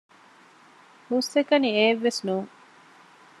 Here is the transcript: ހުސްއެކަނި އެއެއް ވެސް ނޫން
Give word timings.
ހުސްއެކަނި 1.09 1.69
އެއެއް 1.75 2.01
ވެސް 2.05 2.21
ނޫން 2.27 2.49